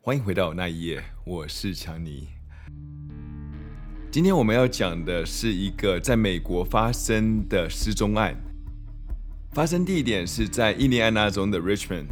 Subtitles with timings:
[0.00, 2.28] 欢迎回到那一夜，我是强尼。
[4.10, 8.34] 今天我们要讲的是一个在美国发生的失踪案，
[9.52, 12.06] 发生地点是在印第安纳州的 Richmond。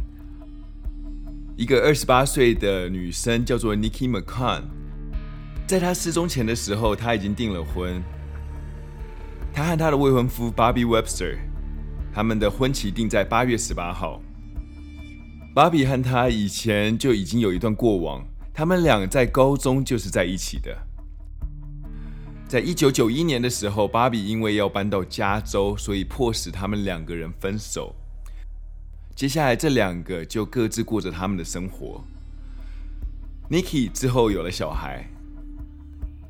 [1.55, 4.63] 一个二十八岁的女生叫做 Nikki McCann，
[5.65, 8.03] 在她失踪前的时候，她已经订了婚。
[9.53, 11.37] 她和她的未婚夫 Bobby Webster，
[12.13, 14.21] 他们的婚期定在八月十八号。
[15.57, 20.77] 芭比和他以前就已经有一段过往，他们俩在高中就是在一起的。
[22.47, 27.95] 在一九九一年的时候，芭比因为要搬到加州，所以迫使他们两个人分手。
[29.15, 32.03] 接下来这两个就各自过着他们的生活。
[33.49, 35.09] Nikki 之后有了小孩，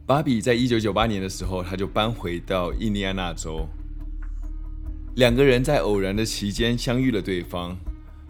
[0.05, 3.67] 芭比在一九九八年的时候，他就搬回到印第安纳州。
[5.17, 7.77] 两个人在偶然的期间相遇了对方。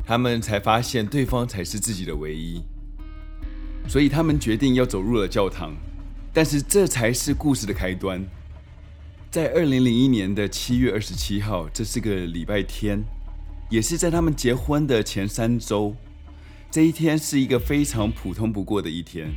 [0.07, 2.63] 他们才发现对方才是自己的唯一，
[3.89, 5.75] 所以他们决定要走入了教堂。
[6.33, 8.25] 但是这才是故事的开端。
[9.29, 13.03] 在二零零一年的七月二十七号，这是个礼拜天，
[13.69, 15.93] 也是在他们结婚的前三周。
[16.71, 19.35] 这一天是一个非常普通不过的一天。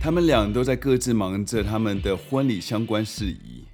[0.00, 3.64] 他们俩都在各自忙着他们的婚礼相关事宜。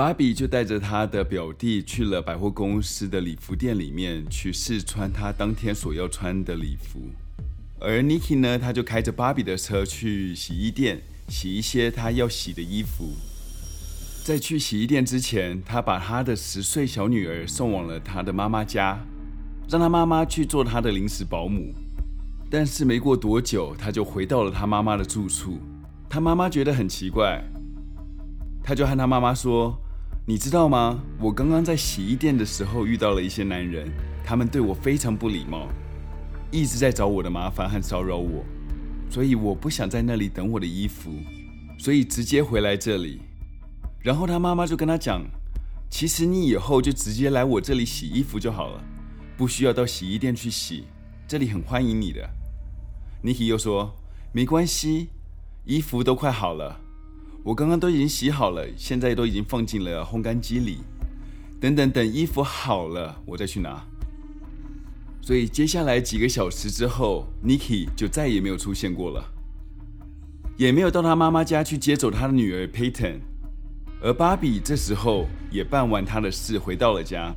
[0.00, 7.10] 芭比就带着她的表弟去了百货公司的礼服店里面去试穿她当天所要穿的礼服，
[7.78, 13.12] 而 n i k i 呢，她就开着芭比的车去洗衣店洗一些她要洗的衣服。
[14.24, 18.98] 在去洗衣店之前，她把她的十岁小女儿送往了她的妈妈家，
[19.68, 21.74] 让她妈妈去做她的临时保姆。
[22.50, 25.58] 但是没过多久，她就回到了她妈妈的住处。
[26.08, 27.44] 她妈妈觉得很奇怪，
[28.64, 29.78] 她就和她妈妈说。
[30.30, 31.02] 你知道吗？
[31.18, 33.90] 我刚刚在洗衣店的时候遇到了一些男人，
[34.22, 35.66] 他们对我非常不礼貌，
[36.52, 38.44] 一直在找我的麻烦和骚扰我，
[39.10, 41.10] 所以我不想在那里等我的衣服，
[41.80, 43.20] 所以直接回来这里。
[43.98, 45.20] 然后他妈妈就跟他讲
[45.90, 48.80] ：“其实你以后就直接来我这里洗衣服就好了，
[49.36, 50.84] 不需要到洗衣店去洗，
[51.26, 52.30] 这里很欢迎你的。”
[53.24, 53.96] Nikki 又说
[54.30, 55.08] ：“没关系，
[55.64, 56.80] 衣服都快好了。”
[57.42, 60.78] 我刚刚都已经洗好了，现在都已经放进了烘干机里。
[61.58, 63.82] 等等等，衣服好了，我再去拿。
[65.22, 69.24] 所以接下来几个小时之后，Niki 就再也没有出现过了，
[70.56, 73.20] 也没有到他妈妈家去接走他的女儿 Peyton。
[74.02, 77.34] 而芭比这时候也办完他的事，回到了家。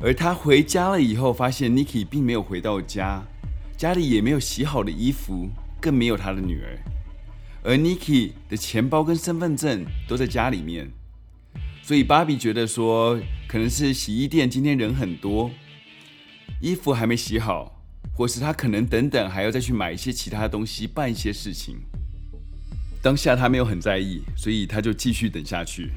[0.00, 3.22] 而他回家了以后，发现 Nikki 并没有回到家，
[3.76, 5.48] 家里也没有洗好的衣服，
[5.80, 6.78] 更没有他的女儿。
[7.64, 10.90] 而 Niki 的钱包跟身份证都在家里面，
[11.80, 15.48] 所以芭比觉得说，可能是洗衣店今天人很多，
[16.60, 17.80] 衣服还没洗好，
[18.16, 21.76] 或是他可能等等还要再去买一些其他东西，办一些事情。
[23.00, 25.92] 当下他没有很在意，所以他就继续等下去，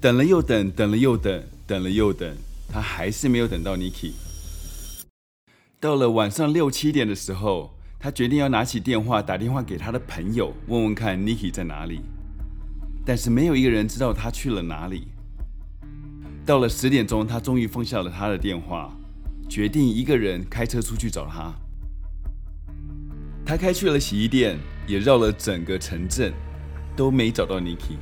[0.00, 2.36] 等了又等，等了又等，等了又等，
[2.68, 4.10] 他还是没有等到 Niki。
[5.78, 7.77] 到了晚上六七点的时候。
[8.00, 12.00] 他决定要拿起电话打电话给他的朋友，问问看 Nikki 在哪里。
[13.04, 15.08] 但是没有一个人知道他去了哪里。
[16.46, 18.94] 到了十点钟，他终于放下了他的电话，
[19.48, 21.52] 决定一个人开车出去找他。
[23.44, 26.32] 他开去了洗衣店，也绕了整个城镇，
[26.94, 27.96] 都没找到 Nikki。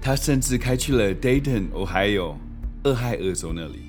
[0.00, 2.34] 他甚至开去了 Dayton, Ohio，
[2.84, 3.82] 俄亥俄州那里。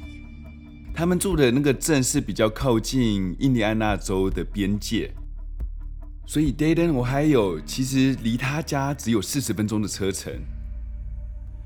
[0.94, 5.12] 他们住的那个镇是比较靠近印第安纳州的边界，
[6.28, 10.34] 所以 Dayton 我还有其实离他家只有四十分钟的车程。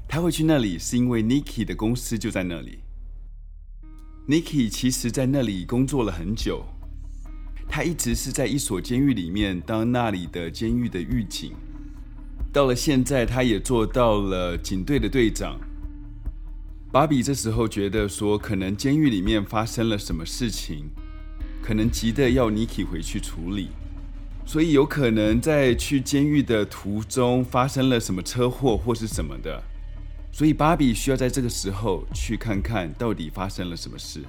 [0.07, 2.79] 他会去那里是因为 Nikki 的公司就在那里。
[4.27, 6.63] Nikki 其实在那里工作了很久，
[7.67, 11.53] 他一直是在一所监狱里面当那里的监狱的狱警，
[12.53, 15.59] 到了现在他也做到了警队的队长。
[16.91, 20.90] 芭比这时候觉得说，可能监狱里面发生了什么事情，
[21.62, 23.67] 可能急得要 Niki 回去处理，
[24.46, 29.61] 所以有可能在去监狱的途中发生了什么车祸或是什么的，
[30.32, 34.22] 所以芭比需要在这个时候去看看到底发生了什么事。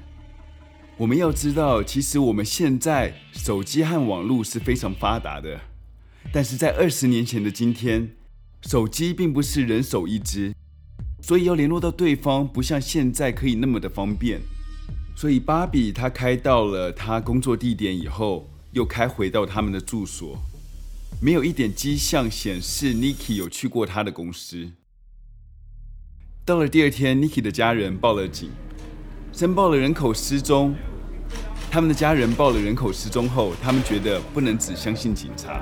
[0.97, 5.61] 我们要知道，其实我们现在手机和网络是非常发达的，
[6.33, 8.11] 但是在二十年前的今天，
[8.63, 10.53] 手机并不是人手一只。
[11.27, 14.41] 所以要联络到对方，不像现在可以那么的方便。
[15.17, 20.39] 所以芭比她开到了她工作地点以后，又开回到他们的住所，
[21.21, 24.71] 没有一点迹象显示 Niki 有去过他的公司。
[26.45, 28.51] 到了第二天，Nikki 的家人报了警，
[29.33, 30.77] 申报了人口失踪。
[31.73, 35.61] 他们的家人报了人口失踪后，他们觉得不能只相信警察，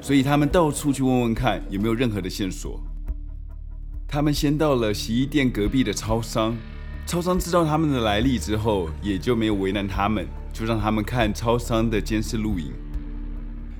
[0.00, 2.80] 所以他们到处去问问看有没有任何的线索。
[4.06, 6.56] 他们先到了洗衣店隔壁的超商，
[7.06, 12.72] 超商知道他们的来历之后，也就没有为难他们，就让他们看超商的监视录影。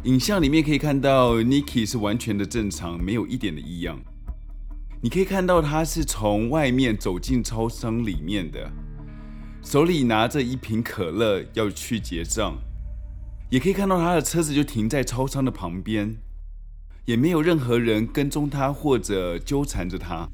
[0.04, 3.98] 影像里面可以看到，Niki 是完全的正常，没有一点的异样。
[5.00, 8.70] 你可以看到他是从外面走进超商里面的，
[9.62, 12.58] 手里拿着一瓶可乐要去结账，
[13.50, 16.16] 也可以看到他的车子就停在超商的旁边。
[17.04, 20.28] 也没有任何人跟踪他或者纠缠着他。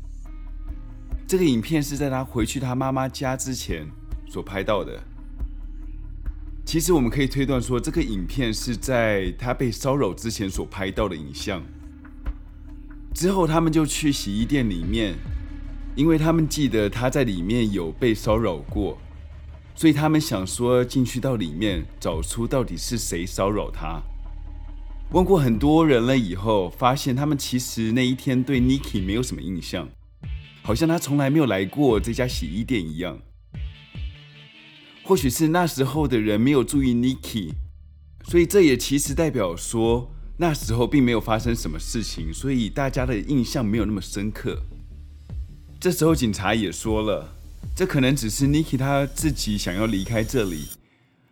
[1.26, 3.86] 这个影片是在他回去他妈妈家之前
[4.28, 5.00] 所拍到的。
[6.64, 11.60] 其实我们可以推断说，这个影片是在他被骚扰之前所拍到的影像。
[13.12, 15.16] 之后他们就去洗衣店里面，
[15.96, 18.96] 因为他们记得他在里面有被骚扰过，
[19.74, 24.00] 所以他们想说进去到里面找出到底是谁骚扰他。
[25.12, 29.88] 问过很多人了以后，发现他们其实那一天对 Niki 没有什么印象，
[30.62, 33.18] 好像他从来没有来过这家洗衣店一样。
[35.02, 37.54] 或许是那时候的人没有注意 Niki，
[38.28, 44.62] 所以这也其实代表说那时候并没有发生什么事情，所以大家的印象没有那么深刻。
[45.80, 47.34] 这时候警察也说了，
[47.74, 50.68] 这可能只是 Niki 他自己想要离开这里，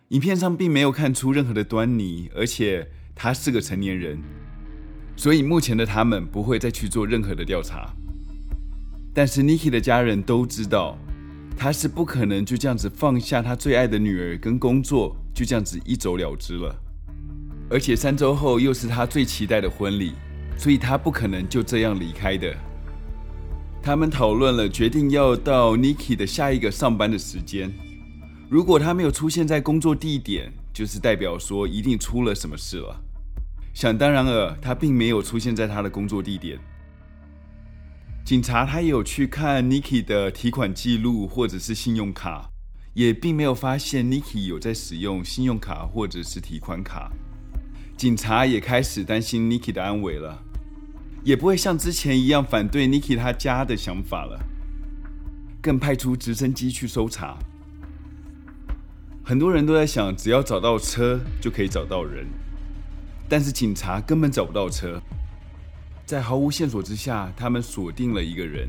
[0.09, 2.89] 影片上并没有看出任何的端倪，而且。
[3.21, 4.17] 他是个成年人，
[5.17, 7.93] 所以目前的他们不会再去做任何的调查。
[9.13, 10.97] 但是 Niki 的家人都知道，
[11.57, 16.73] 他是不可能就这样子放下他最爱的女儿跟工作，就这样子一走了之了。
[17.69, 20.13] 而且三周后又是他最期待的婚礼，
[20.57, 22.55] 所以他不可能就这样离开的。
[23.83, 27.73] 他们讨论了，决定要到 Niki 的下一个上班的时间。
[28.49, 33.05] 如果他没有出现在工作地点，就是代表说一定出了什么事了。
[33.75, 36.59] 想当然尔，他并没有出现在他的工作地点。
[38.25, 42.51] 警察他有去看 Nikki 的提款记录或者是信用卡，
[42.93, 47.11] 也并没有发现 Nikki 有在使用信用卡或者是提款卡。
[47.97, 50.43] 警察也开始担心 Nikki 的安危了，
[51.25, 54.39] 也不会像之前一样反对 Niki 他家的想法了，
[55.63, 57.39] 更派出直升机去搜查。
[59.25, 62.27] 很多人都在想，只要找到车就可以找到人。
[63.29, 65.01] 但是警察根本找不到车，
[66.07, 68.69] 在毫无线索之下，他们锁定了一个人。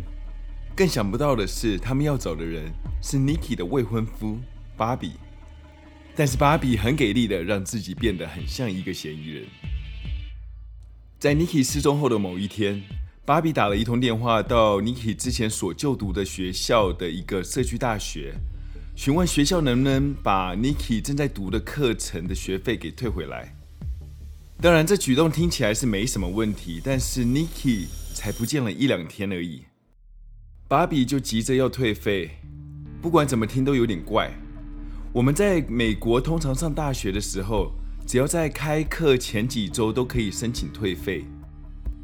[0.75, 2.71] 更想不到的是，他们要找的人
[3.01, 4.37] 是 Niki 的未婚夫
[4.75, 5.13] 芭比。
[6.15, 9.45] 但是芭比很给力的让自己变得很像一个嫌疑人。
[11.17, 12.83] 在 Niki 失踪后的某一天，
[13.25, 18.33] 芭比打了一通电话到 Niki 之前所就读的学校的一个社区大学，
[18.95, 23.55] 询问学校能不能把 Niki 正在读的课程的学费给退回来。
[24.61, 29.63] 当然，这举动听起来是没什么问题，但是 Niki 才不见了一两天而已，
[30.67, 32.31] 芭比就急着要退费。
[33.01, 34.29] 不管怎么听都有点怪。
[35.13, 37.71] 我们在美国通常上大学的时候，
[38.05, 41.23] 只要在开课前几周都可以申请退费，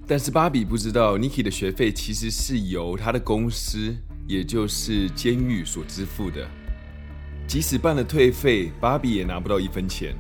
[0.08, 3.94] 但是芭比不知道 Nikki 的学费其实是由他的公司，
[4.30, 6.50] 也就是监狱所支付的。
[7.46, 10.16] 即使办了退费，芭比也拿不到一分钱。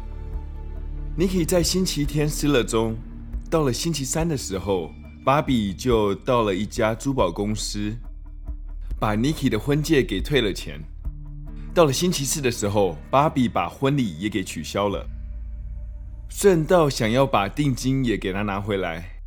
[1.18, 2.94] Niki 在星期天失了踪，
[3.50, 4.92] 到了星期三的时候，
[5.24, 7.96] 芭比就到了一家珠宝公司，
[9.00, 10.78] 把 Niki 的婚戒给退了钱。
[11.74, 15.08] 到了星期四的时候，芭比把婚礼也给取消了，
[16.28, 19.22] 顺道想要把定金也给他拿回来。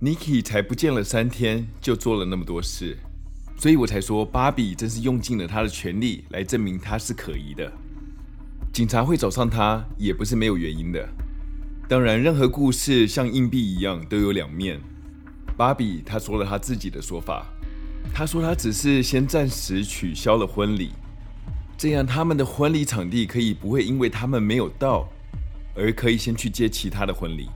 [0.00, 2.96] Nikki 才不见了三天，就做了那么多事，
[3.58, 7.70] 所以我才说芭比真是用尽了他的全力来证明他是可疑的。
[8.72, 11.06] 警察会找上他，也不是没有原因的。
[11.86, 14.80] 当然，任何故事像硬币一样都有两面。
[15.58, 17.46] 芭比他说了他自己的说法，
[18.14, 20.92] 他说他只是先暂时取消了婚礼，
[21.76, 25.06] 这样他们的婚礼场地可以不会因为他们没有到，
[25.76, 27.50] 而可以先去接其他的婚礼。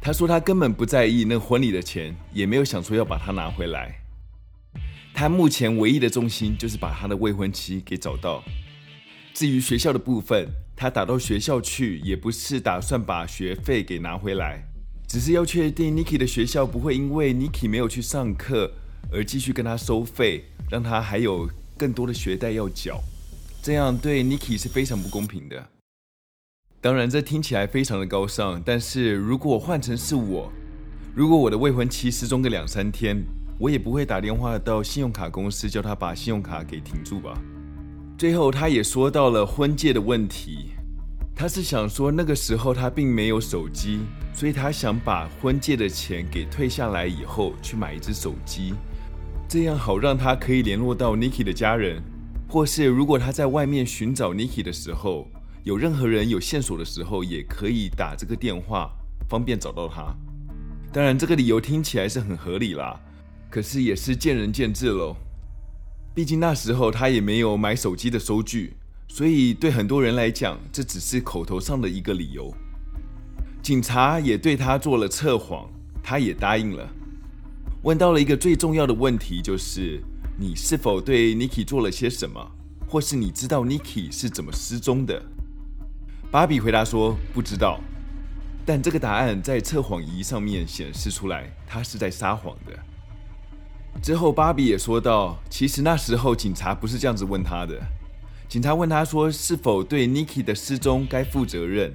[0.00, 4.00] 他说他根本不在意那婚礼的钱，也没有想说要把它拿回来。
[5.14, 8.42] 他目前唯一的重心就是把他的未婚妻给找到。
[9.34, 14.62] 至于学校的部分，他打到学校去，也不是打算把学费给拿回来，
[15.08, 18.70] 只是要确定 Niki 的学校不会因为 Niki 没有去上课
[19.10, 21.48] 而继续跟他收费，让他还有
[21.78, 23.00] 更多的学贷要缴，
[23.62, 25.68] 这样对 Nikki 是非常不公平的。
[26.80, 30.52] 当然，这听起来非常的高尚，但是如果换成是我，
[31.14, 33.24] 如果我的未婚妻失踪个两三天，
[33.58, 37.40] 我也不会打电话到信用卡公司叫他把信用卡给停住吧。
[38.22, 40.68] 最后，他也说到了婚戒的问题。
[41.34, 43.98] 他是想说，那个时候他并没有手机，
[44.32, 48.74] 所以他想把婚戒的钱给退下来以后，去买一只手机，
[49.48, 52.00] 这样好让他可以联络到 Niki 的家人，
[52.48, 55.26] 或是如果他在外面寻找 Niki 的时候，
[55.64, 58.88] 有任何人有线索的时候，也可以打这个电话，
[59.28, 60.14] 方便找到他。
[60.92, 63.00] 当然，这个理由听起来是很合理啦，
[63.50, 65.16] 可是也是见仁见智喽。
[66.14, 68.74] 毕竟那时候他也没有买手机的收据，
[69.08, 72.54] 所以对很多人来讲，这只是口头上的一个理由。
[73.62, 75.70] 警察也对他做了测谎，
[76.02, 76.86] 他也答应了。
[77.82, 80.02] 问到了一个最重要的问题，就是
[80.38, 82.50] 你是否对 Niki 做了些什么，
[82.86, 85.22] 或是你知道 Nikki 是怎么失踪的？
[86.30, 87.80] 芭比回答说不知道，
[88.66, 92.78] 但这个答案在测谎仪上面显示出来，他是在撒谎的。
[94.00, 97.80] 之后，芭比也说道：“其实那时候警察不是这样子问他的。
[98.48, 101.94] 警察问他说，是否对 Niki 的失踪该负责任？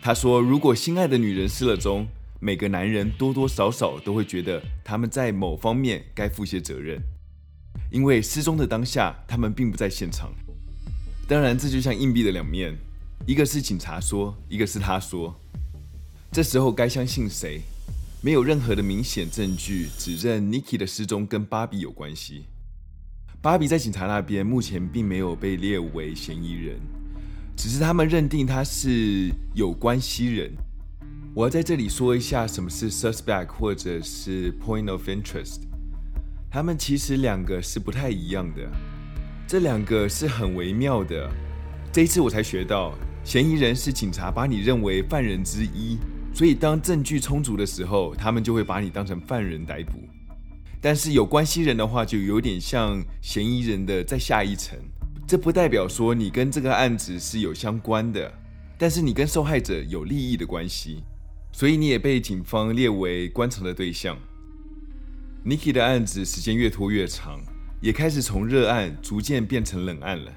[0.00, 2.08] 他说，如果心爱的女人失了踪，
[2.40, 7.00] 每个男人多多少少都会觉得他们在某方面该负些责任，
[7.90, 10.32] 因为失踪的当下，他们并不在现场。
[11.28, 12.76] 当然，这就像硬币的两面，
[13.26, 15.38] 一个是警察说，一个是他说。
[16.32, 17.62] 这时候该相信谁？”
[18.24, 22.44] 没有任何的明显证据指认 Nikki 的失踪跟芭比有关系。
[23.40, 26.78] 芭比在警察那边目前并没有被列为嫌疑人，
[27.56, 30.52] 只是他们认定他是有关系人。
[31.34, 35.62] 我要在这里说一下什么是 suspect 或者是 point of interest，
[36.48, 38.70] 他们其实两个是不太一样的，
[39.48, 41.28] 这两个是很微妙的。
[41.92, 45.98] 这一次我才学到，嫌疑人是警察把你认为犯人之一。
[46.34, 49.92] 所以，当证据充足的时候，他们就会把你当成犯人逮捕。
[50.80, 54.78] 但是有关系人的话，就有点像嫌疑人的再下一层。
[55.26, 58.32] 这不代表说你跟这个案子是有相关的，
[58.76, 61.04] 但是你跟受害者有利益的关系，
[61.52, 64.18] 所以你也被警方列为观察的对象。
[65.44, 67.40] Niki 的案子时间越拖越长，
[67.80, 70.32] 也开始从热案逐渐变成冷案了。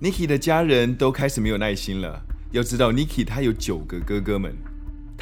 [0.00, 2.20] Niki 的家人都开始没有耐心了。
[2.52, 4.54] 要知道，Niki 他有九个哥哥们。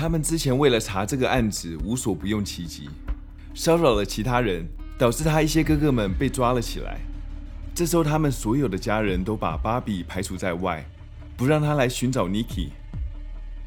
[0.02, 2.90] 他们之前为了查这个案子，无所不用其极，
[3.54, 4.66] 骚扰了其他人，
[4.98, 6.98] 导致他一些哥哥们被抓了起来。
[7.72, 10.84] 这时候，他们所有的家人都把芭比排除在外，
[11.36, 12.70] 不让他来寻找 Niki，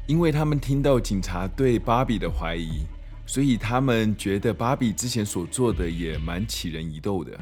[0.06, 2.84] 因为他们听到警察对芭比的怀疑，
[3.24, 7.32] 所以他们觉得芭比之前所做的也蛮起人疑窦的。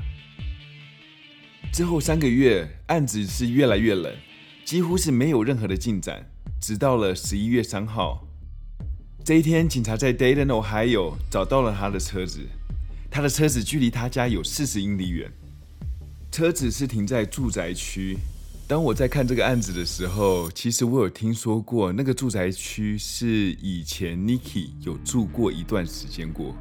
[1.72, 4.14] 之后三个月，案子是越来越冷，
[4.64, 6.24] 几乎是没有任何的进展，
[6.60, 8.24] 直到了十一月三号。
[9.24, 12.40] 这一天，警察在 Dayton Ohio 找到了他的车子。
[13.10, 15.32] 他的车子距离他家有四十英里远。
[16.30, 18.18] 车子是停在住宅区。
[18.68, 26.54] 当我在看这个案子的时候，其实我有听说过那个住宅区是以前 Nikki 有住过一段时间过。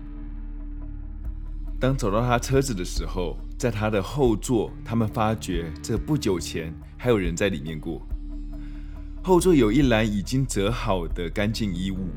[1.82, 8.02] 当找到他车子的时候，在他的后座，他们发觉这不久前还有人在里面过。
[9.22, 12.08] 后座有一篮已经折好的干净衣物。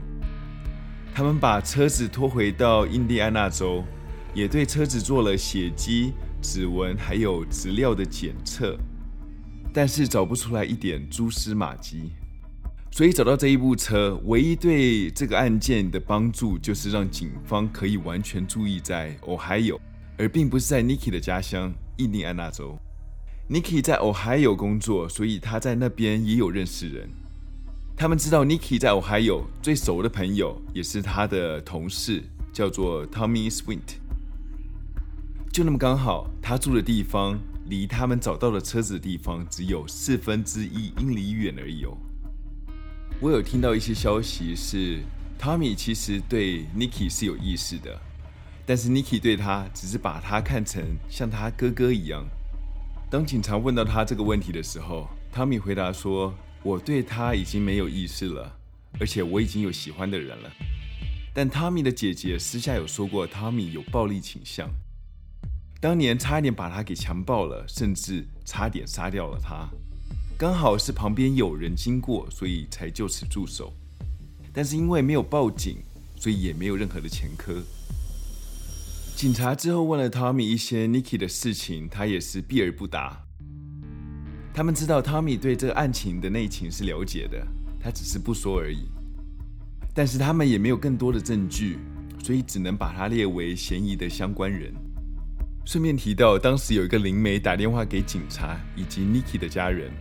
[1.16, 3.82] 他们把车子拖回到印第安纳州，
[4.35, 8.76] 也对车子做了血迹、指纹还有资料的检测，
[9.73, 12.12] 但是找不出来一点蛛丝马迹。
[12.90, 19.78] 所以找到这一部车，唯一对这个案件的帮助就是让警方可以完全注意在 Ohio，
[20.18, 22.78] 而并不是在 Nikki 的家乡印第安纳州。
[23.49, 27.08] Nikki 在 Ohio 工作，所以他在那边也有认识人。
[27.99, 32.23] 他们知道 Nikki 在 Ohio 最熟的朋友也是他的同事，
[32.53, 33.97] 叫做 Tommy Swint。
[35.50, 41.97] 就那么刚好，他住的地方离他们找到的车子的地方只有四分之一英里远而已哦。
[43.19, 45.00] 我有听到一些消息是
[45.41, 47.99] ，Tommy 其实对 Nikki 是有意思的，
[48.67, 52.26] 但是 Nikki 对他只是把他看成像他哥哥一样。
[53.09, 56.35] 当警察问到他这个问题的时候，Tommy 回答说。
[56.66, 58.58] 我对他已经没有意思了，
[58.99, 60.50] 而且我已经有喜欢的人了。
[61.32, 64.68] 但汤米的姐姐私下有说过，汤米有暴力倾向，
[65.80, 69.68] 当年差一点把他给强暴了，甚至差点杀掉了他。
[70.37, 73.73] 刚好是旁边有人经过，所以才就此住手。
[74.52, 75.76] 但是因为没有报警，
[76.16, 77.62] 所以也没有任何的前科。
[79.14, 83.25] 警察之后问了汤米一些 Niki 的事情，他也是避而不答。
[84.56, 87.46] 他们知道汤米对这个案情的内情是了解的，
[87.78, 88.88] 他只是不说而已。
[89.94, 91.76] 但是他们也没有更多的证据，
[92.25, 94.72] 所以只能把他列为嫌疑的相关人。
[95.66, 99.92] 顺便提到，当时有一个灵媒打电话给警察以及 Niki 的家人，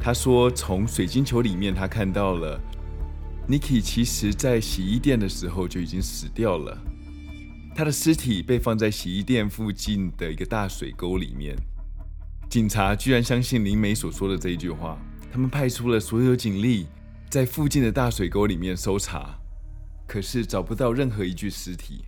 [0.00, 2.60] 他说从水晶球里面他看到了
[3.48, 6.76] Niki，其实在洗衣店的时候就已经死掉了，
[7.72, 11.56] 他的尸体被放在洗衣店附近的一个大水沟里面。
[12.52, 14.98] 警察居然相信灵媒所说的这一句话，
[15.32, 16.86] 他们派出了所有警力
[17.30, 19.34] 在附近的大水沟里面搜查，
[20.06, 22.04] 可是找不到任何一具尸体。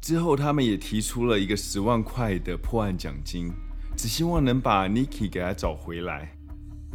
[0.00, 3.52] 之后，他们也提出了一个十万块的破案奖金，
[3.94, 6.34] 只希望能把 Niki 给他找回来，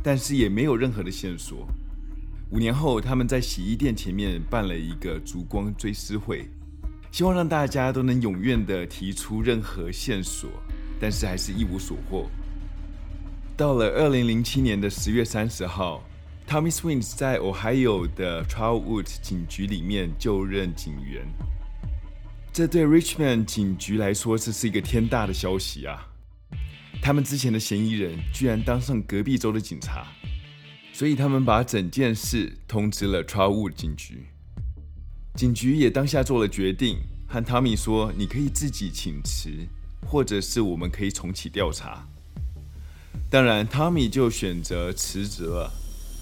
[0.02, 1.68] 但是也没有任何的线索。
[2.50, 6.50] 五年后，他们在洗衣店前面办了一个烛光追思会，
[7.12, 10.50] 希望让大家都能踊跃的提出任何线索，
[11.00, 12.28] 但是还是一无所获。
[13.60, 16.02] 到了二零零七年的十月三十号
[16.48, 21.28] ，Tommy Swings 在 Ohio 的 Trotwood 警局里面就任警员。
[22.54, 26.08] 这对 Richmond 警局来说，这是一个天大的消息啊！
[27.02, 30.08] 他们之前的嫌疑人居然当上隔壁州的警察，
[30.94, 34.28] 所以他们把整件事通知了 Trotwood 警局。
[35.36, 39.50] 警局也当下做了决定，和 Tommy 说：“你可以自己请辞，
[40.08, 42.08] 或者是我们可以重启调查。”
[43.30, 45.72] 当然，Tommy 就选择辞职了，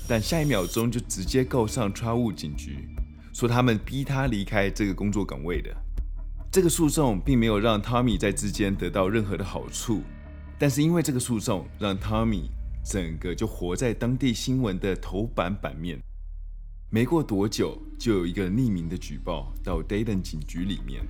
[0.08, 2.88] 但下一秒钟就直接告上川务警局，
[3.34, 5.76] 说他们逼他离开这个工作岗位的。
[6.52, 10.02] 这个诉讼并没有让 Tommy 在之间得到任何的好处，
[10.58, 12.50] 但是因为这个诉讼，让 Tommy
[12.84, 16.00] 整个就活在当地新闻的头版版面。
[16.90, 21.06] 没过多久，就有一个匿名的举报到 Dayton 警局里面。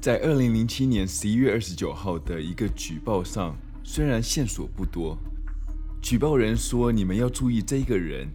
[0.00, 3.54] 在二零零七年十一月二十九号的一个举报上，
[3.84, 5.18] 虽然线索不多，
[6.00, 8.28] 举报人说：“你们要注意这个人，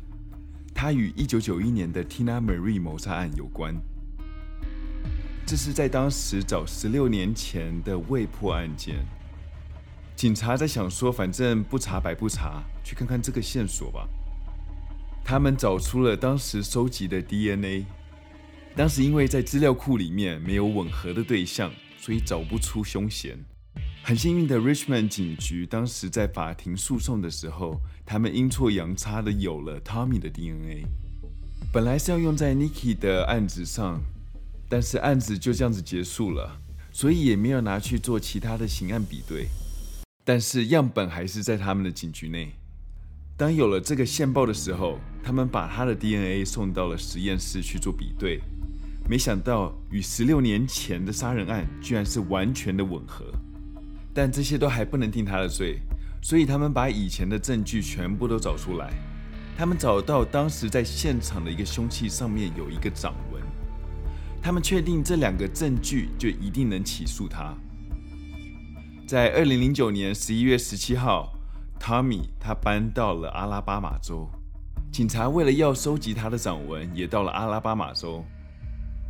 [0.74, 3.75] 他与一九九一年的 Tina Marie 谋杀案有关。”
[5.48, 8.98] 这是在当时早十六年前的未破案件。
[10.16, 14.08] 警察在想说，反正不查白不查，去看看这个线索吧。
[15.24, 17.86] 他们找出了当时收集的 DNA。
[18.75, 23.38] 当时因为在资料库里面没有吻合的对象，所以找不出凶嫌。
[24.03, 30.86] 很幸运的，Richmond 警局当时在法庭诉讼的时候，他们阴错阳差的有了 Tommy 的 DNA。
[31.74, 34.01] 本来是要用在 Nikki 的案子上。
[34.70, 36.60] 但是案子就这样子结束了，
[36.92, 39.48] 所以也没有拿去做其他的刑案比对。
[40.25, 42.51] 但是样本还是在他们的警局内。
[43.38, 48.42] 当有了这个线报的时候，他们把他的 DNA 送到了实验室去做比对，
[49.10, 53.24] 没想到与十六年前的杀人案居然是完全的吻合。
[54.18, 55.80] 但这些都还不能定他的罪，
[56.24, 58.92] 所以他们把以前的证据全部都找出来。
[59.56, 63.40] 他们找到当时在现场的一个凶器上面有一个掌纹。
[64.42, 67.53] 他们确定这两个证据就一定能起诉他。
[69.08, 71.32] 在二零零九年十一月十七号
[71.80, 74.27] ，Tommy 他搬到了阿拉巴马州。
[74.92, 78.25] 警察为了要收集他的掌纹，也到了阿拉巴马州。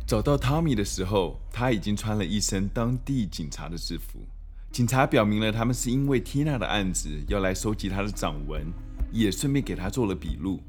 [0.06, 4.20] 找到汤米的时候，他已经穿了一身当地警察的制服。
[4.70, 8.72] 警察表明了他们是因为 Tina 的案子要来收集他的掌纹，
[9.10, 10.60] 也顺便给他做了笔录。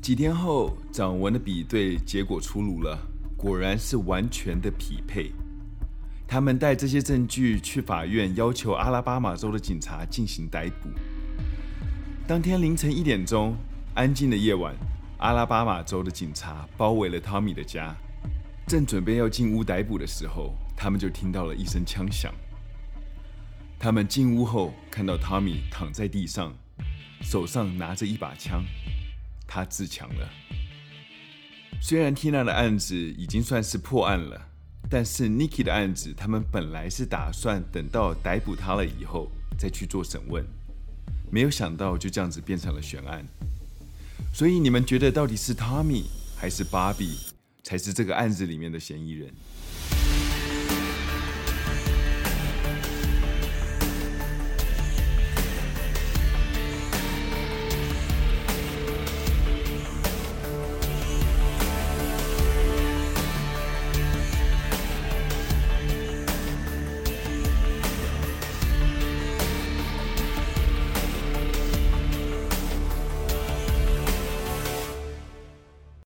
[0.00, 2.98] 几天后，掌纹的比对结果出炉了。
[3.36, 5.30] 果然是完全的匹配。
[6.26, 10.88] 他们带这些证据去法院，要求阿拉巴马州的警察进行逮捕。
[12.26, 13.54] 当天凌晨一点钟，
[13.94, 14.74] 安静的夜晚，
[15.18, 17.94] 阿拉巴马州的警察包围了汤米的家，
[18.66, 22.32] 正准备要进屋逮捕的时候，他们就听到了一声枪响。
[23.78, 26.56] 他们进屋后，看到汤米躺在地上，
[27.20, 28.64] 手上拿着一把枪，
[29.46, 30.28] 他自强了。
[31.80, 34.48] 虽然 Tina 的案子已经算是破案了，
[34.88, 40.44] 但是 Niki 的案子，他们本来是打算等到逮捕他了以后再去做审问，
[41.30, 43.24] 没有想到就这样子变成了悬案。
[44.32, 46.04] 所以你们觉得到底是 Tommy
[46.36, 47.14] 还是 Bobby
[47.62, 49.32] 才是这个案子里面的嫌疑人？